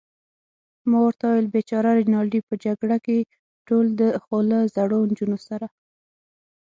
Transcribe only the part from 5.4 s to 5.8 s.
سره.